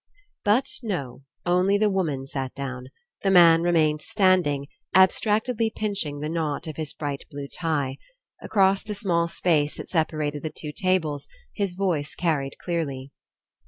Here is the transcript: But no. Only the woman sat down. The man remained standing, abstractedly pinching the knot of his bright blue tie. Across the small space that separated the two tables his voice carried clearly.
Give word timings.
But 0.43 0.65
no. 0.81 1.21
Only 1.45 1.77
the 1.77 1.91
woman 1.91 2.25
sat 2.25 2.55
down. 2.55 2.87
The 3.21 3.29
man 3.29 3.61
remained 3.61 4.01
standing, 4.01 4.65
abstractedly 4.95 5.69
pinching 5.69 6.21
the 6.21 6.27
knot 6.27 6.65
of 6.65 6.75
his 6.77 6.91
bright 6.91 7.25
blue 7.29 7.47
tie. 7.47 7.97
Across 8.41 8.81
the 8.85 8.95
small 8.95 9.27
space 9.27 9.75
that 9.75 9.89
separated 9.89 10.41
the 10.41 10.49
two 10.49 10.71
tables 10.71 11.27
his 11.53 11.75
voice 11.75 12.15
carried 12.15 12.57
clearly. 12.57 13.11